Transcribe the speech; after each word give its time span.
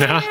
Na, 0.00 0.22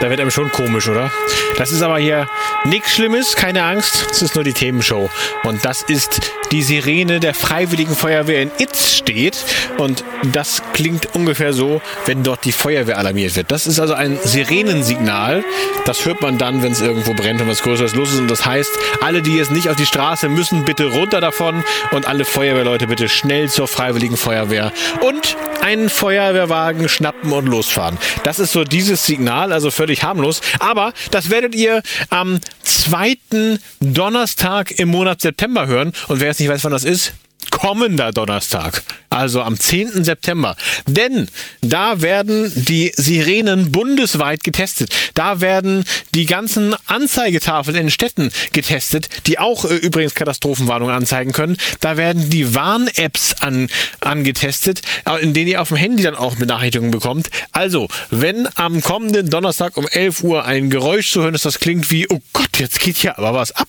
da 0.00 0.10
wird 0.10 0.18
einem 0.18 0.32
schon 0.32 0.50
komisch, 0.50 0.88
oder? 0.88 1.08
Das 1.56 1.70
ist 1.70 1.82
aber 1.82 1.98
hier 1.98 2.28
nichts 2.64 2.94
Schlimmes, 2.94 3.36
keine 3.36 3.62
Angst. 3.62 4.08
Es 4.10 4.22
ist 4.22 4.34
nur 4.34 4.42
die 4.42 4.52
Themenshow. 4.52 5.08
Und 5.44 5.64
das 5.64 5.82
ist 5.82 6.32
die 6.54 6.62
Sirene 6.62 7.18
der 7.18 7.34
Freiwilligen 7.34 7.96
Feuerwehr 7.96 8.40
in 8.40 8.50
Itz 8.58 8.94
steht. 8.94 9.44
Und 9.76 10.04
das 10.32 10.62
klingt 10.72 11.12
ungefähr 11.12 11.52
so, 11.52 11.82
wenn 12.06 12.22
dort 12.22 12.44
die 12.44 12.52
Feuerwehr 12.52 12.96
alarmiert 12.96 13.34
wird. 13.34 13.50
Das 13.50 13.66
ist 13.66 13.80
also 13.80 13.94
ein 13.94 14.20
Sirenensignal. 14.22 15.42
Das 15.84 16.06
hört 16.06 16.22
man 16.22 16.38
dann, 16.38 16.62
wenn 16.62 16.70
es 16.70 16.80
irgendwo 16.80 17.12
brennt 17.12 17.40
und 17.40 17.48
was 17.48 17.60
Größeres 17.62 17.96
los 17.96 18.12
ist. 18.12 18.20
Und 18.20 18.30
das 18.30 18.46
heißt, 18.46 18.70
alle, 19.00 19.20
die 19.20 19.34
jetzt 19.36 19.50
nicht 19.50 19.68
auf 19.68 19.74
die 19.74 19.84
Straße 19.84 20.28
müssen, 20.28 20.64
bitte 20.64 20.86
runter 20.86 21.20
davon. 21.20 21.64
Und 21.90 22.06
alle 22.06 22.24
Feuerwehrleute 22.24 22.86
bitte 22.86 23.08
schnell 23.08 23.50
zur 23.50 23.66
Freiwilligen 23.66 24.16
Feuerwehr. 24.16 24.70
Und 25.00 25.36
einen 25.60 25.88
Feuerwehrwagen 25.88 26.88
schnappen 26.88 27.32
und 27.32 27.46
losfahren. 27.46 27.98
Das 28.22 28.38
ist 28.38 28.52
so 28.52 28.64
dieses 28.64 29.06
Signal, 29.06 29.52
also 29.52 29.72
völlig 29.72 30.04
harmlos. 30.04 30.40
Aber 30.60 30.92
das 31.10 31.30
werdet 31.30 31.54
ihr 31.54 31.82
am 32.10 32.38
zweiten 32.62 33.58
Donnerstag 33.80 34.78
im 34.78 34.90
Monat 34.90 35.22
September 35.22 35.66
hören. 35.66 35.92
Und 36.08 36.20
wer 36.20 36.28
jetzt 36.28 36.40
nicht 36.40 36.43
weiß, 36.48 36.64
wann 36.64 36.72
das 36.72 36.84
ist, 36.84 37.12
kommender 37.54 38.10
Donnerstag, 38.10 38.82
also 39.10 39.40
am 39.40 39.58
10. 39.58 40.02
September. 40.02 40.56
Denn 40.88 41.28
da 41.60 42.02
werden 42.02 42.52
die 42.54 42.92
Sirenen 42.96 43.70
bundesweit 43.70 44.42
getestet. 44.42 44.92
Da 45.14 45.40
werden 45.40 45.84
die 46.14 46.26
ganzen 46.26 46.74
Anzeigetafeln 46.86 47.76
in 47.76 47.90
Städten 47.90 48.30
getestet, 48.52 49.08
die 49.28 49.38
auch 49.38 49.64
äh, 49.64 49.76
übrigens 49.76 50.16
Katastrophenwarnungen 50.16 50.94
anzeigen 50.94 51.30
können. 51.30 51.56
Da 51.78 51.96
werden 51.96 52.28
die 52.28 52.56
Warn-Apps 52.56 53.34
an, 53.40 53.68
angetestet, 54.00 54.82
äh, 55.08 55.22
in 55.22 55.32
denen 55.32 55.48
ihr 55.48 55.62
auf 55.62 55.68
dem 55.68 55.76
Handy 55.76 56.02
dann 56.02 56.16
auch 56.16 56.34
Benachrichtigungen 56.34 56.90
bekommt. 56.90 57.30
Also, 57.52 57.86
wenn 58.10 58.48
am 58.56 58.80
kommenden 58.80 59.30
Donnerstag 59.30 59.76
um 59.76 59.86
11 59.86 60.24
Uhr 60.24 60.44
ein 60.44 60.70
Geräusch 60.70 61.12
zu 61.12 61.22
hören 61.22 61.36
ist, 61.36 61.44
das 61.44 61.60
klingt 61.60 61.88
wie, 61.92 62.08
oh 62.10 62.20
Gott, 62.32 62.58
jetzt 62.58 62.80
geht 62.80 62.96
hier 62.96 63.16
aber 63.16 63.32
was 63.32 63.52
ab, 63.52 63.68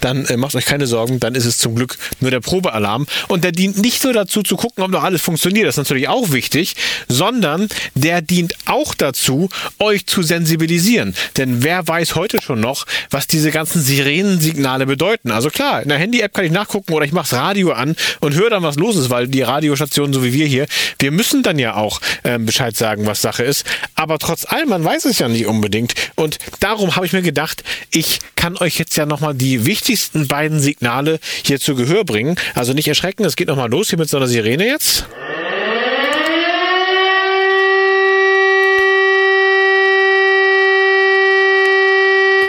dann 0.00 0.24
äh, 0.26 0.38
macht 0.38 0.54
euch 0.54 0.64
keine 0.64 0.86
Sorgen, 0.86 1.20
dann 1.20 1.34
ist 1.34 1.44
es 1.44 1.58
zum 1.58 1.74
Glück 1.74 1.98
nur 2.20 2.30
der 2.30 2.40
Probealarm. 2.40 3.06
Und 3.26 3.44
der 3.44 3.52
dient 3.52 3.78
nicht 3.78 4.04
nur 4.04 4.12
dazu 4.12 4.42
zu 4.42 4.56
gucken, 4.56 4.84
ob 4.84 4.90
noch 4.90 5.02
alles 5.02 5.22
funktioniert, 5.22 5.66
das 5.66 5.74
ist 5.74 5.78
natürlich 5.78 6.08
auch 6.08 6.30
wichtig, 6.32 6.74
sondern 7.08 7.68
der 7.94 8.22
dient 8.22 8.54
auch 8.66 8.94
dazu, 8.94 9.48
euch 9.78 10.06
zu 10.06 10.22
sensibilisieren. 10.22 11.14
Denn 11.36 11.62
wer 11.62 11.86
weiß 11.86 12.14
heute 12.14 12.40
schon 12.42 12.60
noch, 12.60 12.86
was 13.10 13.26
diese 13.26 13.50
ganzen 13.50 13.82
Sirenensignale 13.82 14.86
bedeuten? 14.86 15.30
Also 15.30 15.50
klar, 15.50 15.82
in 15.82 15.88
der 15.88 15.98
Handy-App 15.98 16.34
kann 16.34 16.44
ich 16.44 16.52
nachgucken 16.52 16.92
oder 16.92 17.04
ich 17.04 17.12
mache 17.12 17.28
das 17.30 17.38
Radio 17.38 17.72
an 17.72 17.96
und 18.20 18.34
höre 18.34 18.50
dann, 18.50 18.62
was 18.62 18.76
los 18.76 18.96
ist, 18.96 19.10
weil 19.10 19.28
die 19.28 19.42
Radiostationen, 19.42 20.12
so 20.12 20.24
wie 20.24 20.32
wir 20.32 20.46
hier, 20.46 20.66
wir 20.98 21.10
müssen 21.10 21.42
dann 21.42 21.58
ja 21.58 21.74
auch 21.74 22.00
äh, 22.22 22.38
Bescheid 22.38 22.76
sagen, 22.76 23.06
was 23.06 23.22
Sache 23.22 23.42
ist. 23.44 23.64
Aber 23.94 24.18
trotz 24.18 24.44
allem, 24.44 24.68
man 24.68 24.84
weiß 24.84 25.04
es 25.06 25.18
ja 25.18 25.28
nicht 25.28 25.46
unbedingt. 25.46 25.94
Und 26.14 26.38
darum 26.60 26.96
habe 26.96 27.06
ich 27.06 27.12
mir 27.12 27.22
gedacht, 27.22 27.64
ich 27.90 28.20
kann 28.36 28.56
euch 28.56 28.78
jetzt 28.78 28.96
ja 28.96 29.06
nochmal 29.06 29.34
die 29.34 29.66
wichtigsten 29.66 30.28
beiden 30.28 30.60
Signale 30.60 31.18
hier 31.42 31.58
zu 31.58 31.74
Gehör 31.74 32.04
bringen. 32.04 32.36
Also 32.54 32.72
nicht 32.72 32.88
erschrecken, 32.88 33.07
es 33.16 33.36
geht 33.36 33.48
nochmal 33.48 33.70
los 33.70 33.88
hier 33.88 33.98
mit 33.98 34.08
so 34.08 34.16
einer 34.16 34.26
Sirene 34.26 34.66
jetzt. 34.66 35.06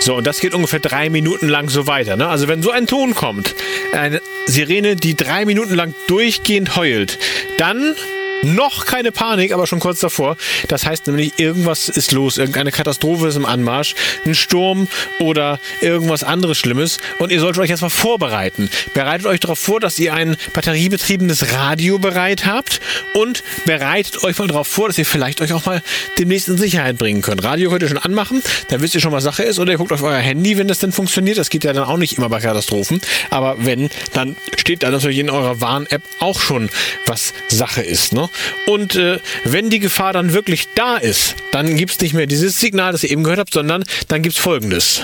So, 0.02 0.16
und 0.16 0.26
das 0.26 0.40
geht 0.40 0.54
ungefähr 0.54 0.80
drei 0.80 1.10
Minuten 1.10 1.48
lang 1.50 1.70
so 1.70 1.86
weiter. 1.86 2.16
Ne? 2.16 2.28
Also 2.28 2.48
wenn 2.48 2.64
so 2.64 2.72
ein 2.72 2.88
Ton 2.88 3.16
kommt, 3.16 3.54
eine 3.94 4.22
Sirene, 4.48 4.96
die 4.96 5.16
drei 5.16 5.46
Minuten 5.46 5.76
lang 5.76 5.94
durchgehend 6.08 6.76
heult, 6.76 7.20
dann 7.58 7.96
noch 8.42 8.86
keine 8.86 9.12
Panik, 9.12 9.52
aber 9.54 9.68
schon 9.68 9.80
kurz 9.80 10.00
davor. 10.00 10.38
Das 10.68 10.86
heißt 10.86 11.08
nämlich, 11.08 11.34
irgendwas 11.38 11.90
ist 11.90 12.12
los, 12.12 12.38
irgendeine 12.38 12.72
Katastrophe 12.72 13.28
ist 13.28 13.36
im 13.36 13.46
Anmarsch, 13.46 13.96
ein 14.26 14.36
Sturm 14.36 14.88
oder 15.20 15.60
irgendwas 15.82 16.24
anderes 16.24 16.58
Schlimmes. 16.58 16.98
Und 17.20 17.32
ihr 17.32 17.40
solltet 17.40 17.62
euch 17.62 17.70
erstmal 17.70 17.90
vorbereiten. 17.90 18.70
Bereitet 18.94 19.28
euch 19.28 19.40
darauf 19.40 19.60
vor, 19.60 19.80
dass 19.80 20.00
ihr 20.00 20.14
ein 20.14 20.38
batteriebetriebenes 20.54 21.54
Radio 21.54 22.00
bereit 22.00 22.46
habt 22.46 22.80
und 23.14 23.44
bereitet 23.66 24.24
euch 24.24 24.38
mal 24.38 24.48
darauf 24.48 24.68
vor, 24.68 24.88
dass 24.88 24.98
ihr 24.98 25.06
vielleicht 25.06 25.42
euch 25.42 25.54
auch 25.54 25.66
mal 25.66 25.82
demnächst 26.18 26.48
in 26.48 26.58
Sicherheit 26.58 26.98
bringen 26.98 27.22
könnt. 27.22 27.44
Radio 27.44 27.70
könnt 27.70 27.84
ihr 27.84 27.90
schon 27.90 27.98
anmachen, 27.98 28.42
dann 28.70 28.82
wisst 28.82 28.96
ihr 28.96 29.02
schon, 29.02 29.12
was 29.12 29.24
Sache 29.24 29.44
ist. 29.44 29.60
Oder 29.60 29.74
ihr 29.74 29.78
guckt 29.78 29.92
auf 29.92 30.04
euer 30.04 30.18
Handy, 30.18 30.58
wenn 30.58 30.68
das 30.68 30.80
denn 30.80 30.92
funktioniert. 30.92 31.38
Das 31.38 31.50
geht 31.50 31.64
ja 31.64 31.74
dann 31.74 31.84
auch 31.84 31.98
nicht 31.98 32.18
immer 32.18 32.30
bei 32.30 32.40
Katastrophen. 32.40 33.02
Aber 33.30 33.58
wenn, 33.60 33.90
dann 34.14 34.36
steht 34.58 34.84
da 34.84 34.92
natürlich 34.92 35.20
in 35.20 35.30
eurer 35.30 35.62
Warn-App 35.62 36.02
auch 36.20 36.40
schon, 36.40 36.70
was 37.06 37.34
Sache 37.48 37.82
ist. 37.82 38.14
Ne? 38.14 38.29
Und 38.66 38.96
äh, 38.96 39.20
wenn 39.44 39.70
die 39.70 39.80
Gefahr 39.80 40.14
dann 40.14 40.34
wirklich 40.34 40.68
da 40.76 40.98
ist, 40.98 41.36
dann 41.52 41.76
gibt 41.76 41.92
es 41.92 42.00
nicht 42.00 42.14
mehr 42.14 42.28
dieses 42.28 42.60
Signal, 42.60 42.92
das 42.92 43.04
ihr 43.04 43.12
eben 43.12 43.24
gehört 43.24 43.40
habt, 43.40 43.54
sondern 43.54 43.84
dann 44.08 44.22
gibt 44.22 44.36
es 44.36 44.42
folgendes. 44.42 45.02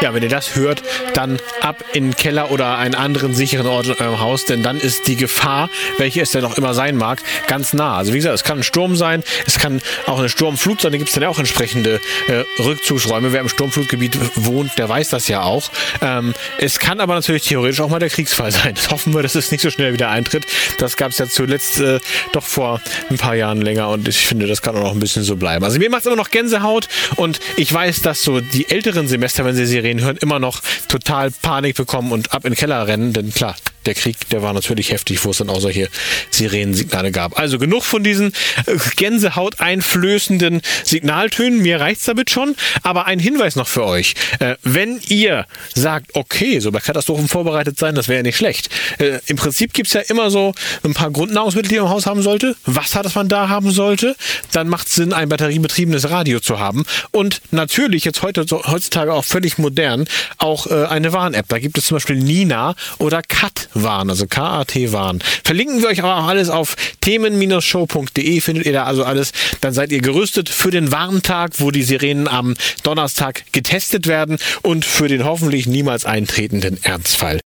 Ja, 0.00 0.14
wenn 0.14 0.22
ihr 0.22 0.28
das 0.28 0.54
hört, 0.54 0.82
dann 1.14 1.38
ab 1.60 1.82
in 1.92 2.10
den 2.10 2.16
Keller 2.16 2.52
oder 2.52 2.78
einen 2.78 2.94
anderen 2.94 3.34
sicheren 3.34 3.66
Ort 3.66 3.86
in 3.86 3.94
eurem 3.94 4.20
Haus, 4.20 4.44
denn 4.44 4.62
dann 4.62 4.78
ist 4.78 5.08
die 5.08 5.16
Gefahr, 5.16 5.70
welche 5.96 6.20
es 6.20 6.30
denn 6.30 6.44
auch 6.44 6.56
immer 6.56 6.72
sein 6.72 6.96
mag, 6.96 7.20
ganz 7.48 7.72
nah. 7.72 7.96
Also 7.96 8.12
wie 8.12 8.18
gesagt, 8.18 8.34
es 8.36 8.44
kann 8.44 8.58
ein 8.58 8.62
Sturm 8.62 8.96
sein, 8.96 9.24
es 9.46 9.58
kann 9.58 9.80
auch 10.06 10.20
eine 10.20 10.28
Sturmflut 10.28 10.80
sein, 10.80 10.92
da 10.92 10.98
gibt 10.98 11.08
es 11.08 11.14
dann 11.14 11.24
auch 11.24 11.40
entsprechende 11.40 12.00
äh, 12.28 12.44
Rückzugsräume. 12.62 13.32
Wer 13.32 13.40
im 13.40 13.48
Sturmflutgebiet 13.48 14.16
wohnt, 14.36 14.78
der 14.78 14.88
weiß 14.88 15.08
das 15.08 15.26
ja 15.26 15.42
auch. 15.42 15.70
Ähm, 16.00 16.32
es 16.58 16.78
kann 16.78 17.00
aber 17.00 17.14
natürlich 17.14 17.42
theoretisch 17.42 17.80
auch 17.80 17.88
mal 17.88 17.98
der 17.98 18.10
Kriegsfall 18.10 18.52
sein. 18.52 18.74
Das 18.74 18.90
hoffen 18.90 19.12
wir, 19.14 19.22
dass 19.22 19.34
es 19.34 19.50
nicht 19.50 19.62
so 19.62 19.70
schnell 19.70 19.92
wieder 19.92 20.10
eintritt. 20.10 20.46
Das 20.78 20.96
gab 20.96 21.10
es 21.10 21.18
ja 21.18 21.26
zuletzt 21.26 21.80
äh, 21.80 21.98
doch 22.32 22.44
vor 22.44 22.80
ein 23.10 23.18
paar 23.18 23.34
Jahren 23.34 23.60
länger 23.60 23.88
und 23.88 24.06
ich 24.06 24.26
finde, 24.26 24.46
das 24.46 24.62
kann 24.62 24.76
auch 24.76 24.82
noch 24.82 24.92
ein 24.92 25.00
bisschen 25.00 25.24
so 25.24 25.34
bleiben. 25.34 25.64
Also 25.64 25.78
mir 25.80 25.90
macht 25.90 26.02
es 26.02 26.06
immer 26.06 26.16
noch 26.16 26.30
Gänsehaut 26.30 26.88
und 27.16 27.40
ich 27.56 27.72
weiß, 27.72 28.02
dass 28.02 28.22
so 28.22 28.40
die 28.40 28.70
älteren 28.70 29.08
Semester, 29.08 29.44
wenn 29.44 29.56
sie 29.56 29.66
Serien 29.66 29.87
hören, 29.96 30.18
immer 30.18 30.38
noch 30.38 30.60
total 30.88 31.30
Panik 31.30 31.76
bekommen 31.76 32.12
und 32.12 32.32
ab 32.32 32.44
in 32.44 32.52
den 32.52 32.58
Keller 32.58 32.86
rennen, 32.86 33.12
denn 33.12 33.32
klar, 33.32 33.56
der 33.88 33.94
Krieg, 33.94 34.28
der 34.30 34.42
war 34.42 34.52
natürlich 34.52 34.92
heftig, 34.92 35.24
wo 35.24 35.30
es 35.30 35.38
dann 35.38 35.50
auch 35.50 35.60
solche 35.60 35.88
Sirenensignale 36.30 37.10
gab. 37.10 37.38
Also 37.38 37.58
genug 37.58 37.84
von 37.84 38.04
diesen 38.04 38.32
äh, 38.66 38.76
Gänsehaut 38.96 39.60
einflößenden 39.60 40.60
Signaltönen. 40.84 41.60
Mir 41.60 41.80
reicht's 41.80 42.04
damit 42.04 42.30
schon. 42.30 42.54
Aber 42.82 43.06
ein 43.06 43.18
Hinweis 43.18 43.56
noch 43.56 43.66
für 43.66 43.84
euch. 43.84 44.14
Äh, 44.38 44.56
wenn 44.62 45.00
ihr 45.08 45.46
sagt, 45.74 46.14
okay, 46.14 46.60
so 46.60 46.70
bei 46.70 46.80
Katastrophen 46.80 47.28
vorbereitet 47.28 47.78
sein, 47.78 47.94
das 47.94 48.08
wäre 48.08 48.18
ja 48.18 48.22
nicht 48.22 48.36
schlecht. 48.36 48.68
Äh, 48.98 49.20
Im 49.26 49.36
Prinzip 49.36 49.72
gibt's 49.72 49.94
ja 49.94 50.02
immer 50.02 50.30
so 50.30 50.54
ein 50.84 50.94
paar 50.94 51.10
Grundnahrungsmittel, 51.10 51.70
die 51.70 51.76
man 51.76 51.86
im 51.86 51.90
Haus 51.90 52.06
haben 52.06 52.22
sollte. 52.22 52.56
Wasser, 52.66 53.02
das 53.02 53.14
man 53.14 53.28
da 53.28 53.48
haben 53.48 53.70
sollte. 53.70 54.16
Dann 54.52 54.68
macht 54.68 54.88
Sinn, 54.90 55.14
ein 55.14 55.30
batteriebetriebenes 55.30 56.10
Radio 56.10 56.40
zu 56.40 56.58
haben. 56.60 56.84
Und 57.10 57.40
natürlich 57.50 58.04
jetzt 58.04 58.22
heute, 58.22 58.44
heutzutage 58.50 59.14
auch 59.14 59.24
völlig 59.24 59.56
modern, 59.56 60.06
auch 60.36 60.66
äh, 60.66 60.84
eine 60.84 61.12
Warn-App. 61.12 61.46
Da 61.48 61.58
gibt 61.58 61.78
es 61.78 61.86
zum 61.86 61.96
Beispiel 61.96 62.16
Nina 62.16 62.74
oder 62.98 63.22
Kat 63.22 63.70
Warn, 63.82 64.10
also 64.10 64.26
K-A-T 64.26 64.92
Warn. 64.92 65.20
Verlinken 65.44 65.80
wir 65.82 65.88
euch 65.88 66.02
aber 66.02 66.16
auch 66.16 66.28
alles 66.28 66.50
auf 66.50 66.76
themen-show.de, 67.00 68.40
findet 68.40 68.66
ihr 68.66 68.72
da 68.72 68.84
also 68.84 69.04
alles. 69.04 69.32
Dann 69.60 69.72
seid 69.72 69.92
ihr 69.92 70.00
gerüstet 70.00 70.48
für 70.48 70.70
den 70.70 70.92
Warntag, 70.92 71.52
wo 71.58 71.70
die 71.70 71.82
Sirenen 71.82 72.28
am 72.28 72.54
Donnerstag 72.82 73.44
getestet 73.52 74.06
werden 74.06 74.38
und 74.62 74.84
für 74.84 75.08
den 75.08 75.24
hoffentlich 75.24 75.66
niemals 75.66 76.04
eintretenden 76.04 76.82
Ernstfall. 76.82 77.40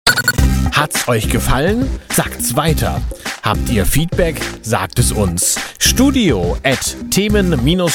Hat's 0.73 1.09
euch 1.09 1.29
gefallen? 1.29 1.91
Sagt's 2.11 2.55
weiter. 2.55 3.03
Habt 3.43 3.69
ihr 3.71 3.85
Feedback? 3.87 4.37
Sagt 4.63 4.99
es 4.99 5.11
uns. 5.13 5.57
Studio 5.79 6.57
at 6.63 6.97
themen-show.de 7.11 7.89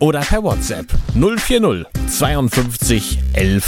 oder 0.00 0.20
per 0.20 0.42
WhatsApp 0.42 0.86
040 1.14 1.84
52 2.08 3.18
11 3.34 3.64